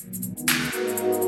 you 0.00 1.21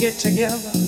get 0.00 0.18
together. 0.18 0.79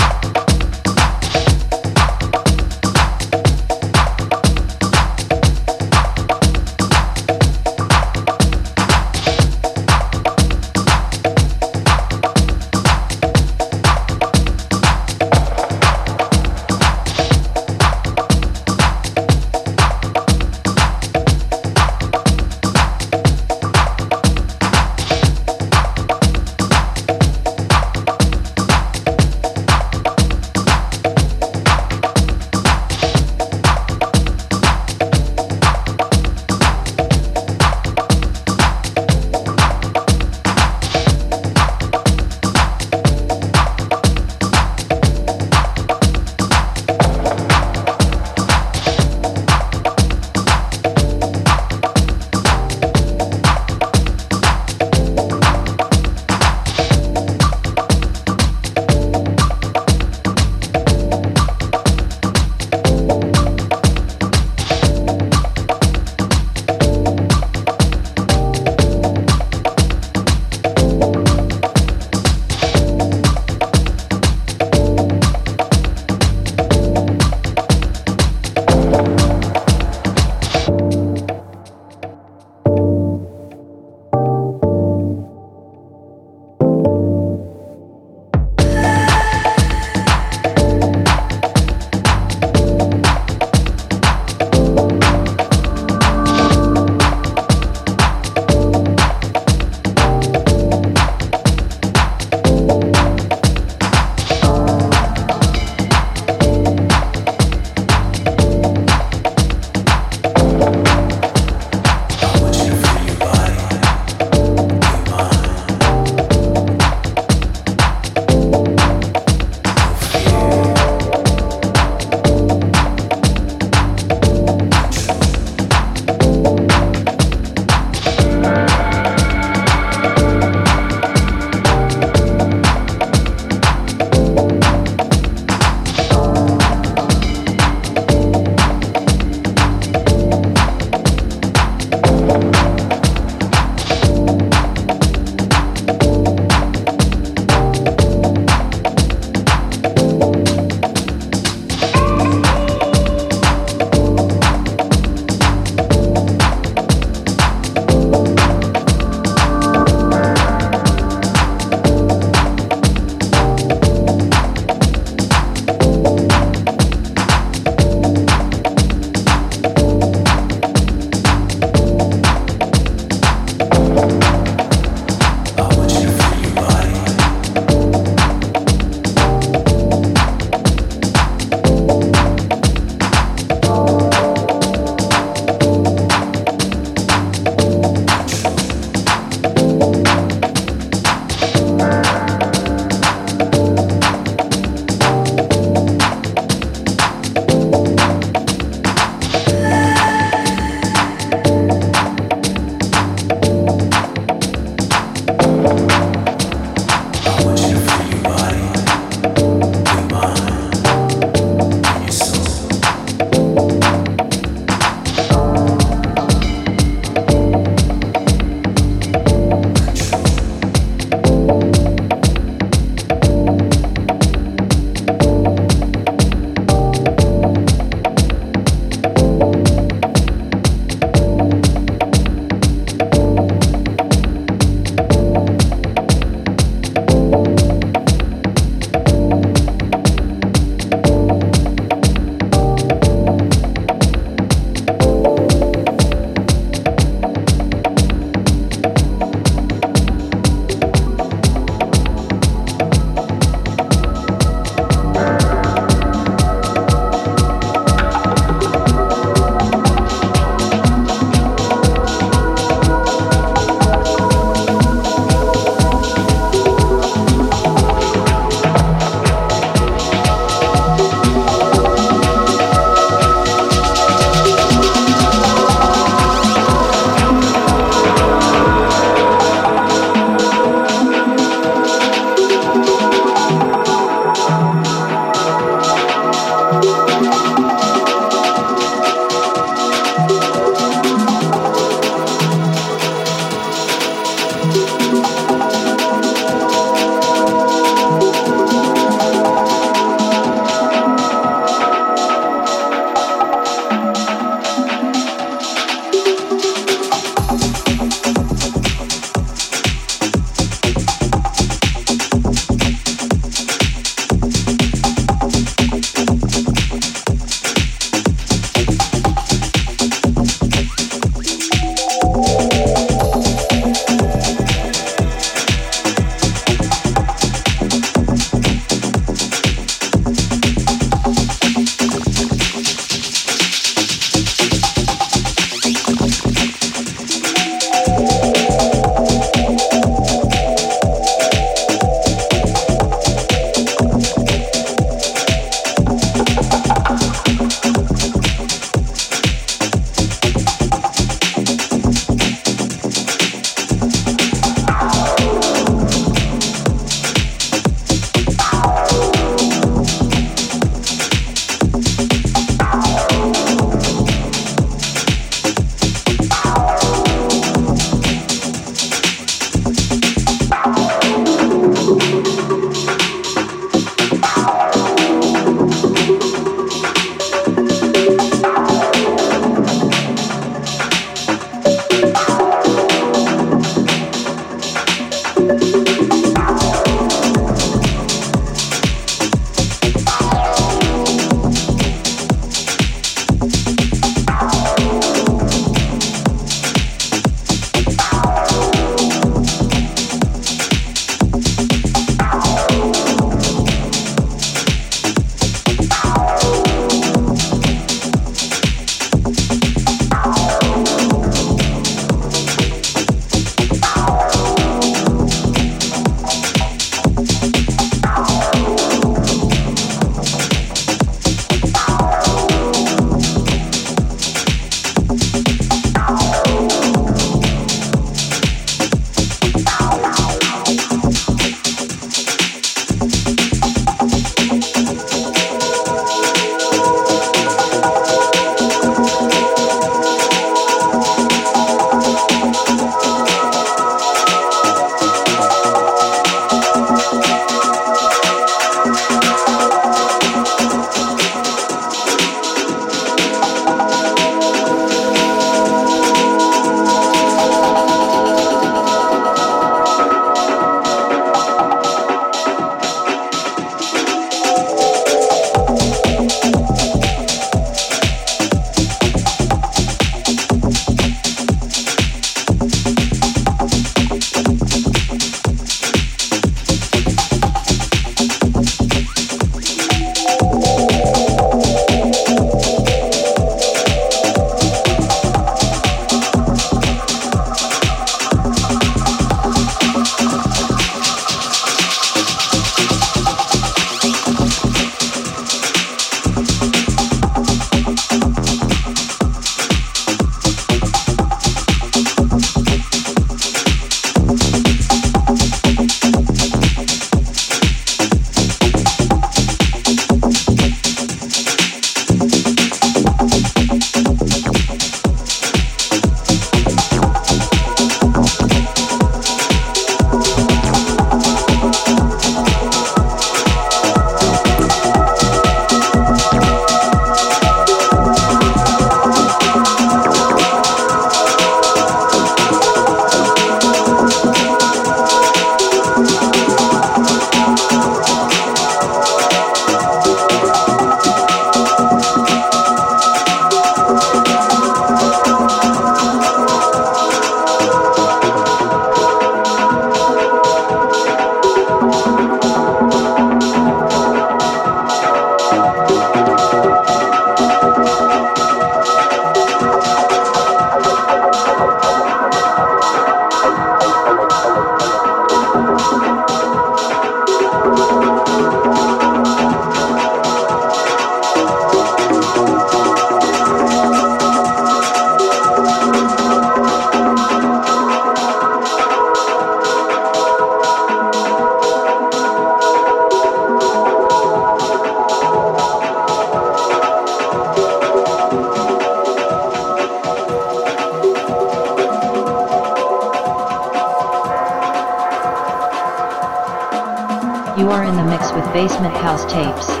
House 599.21 599.45
Tapes. 599.45 600.00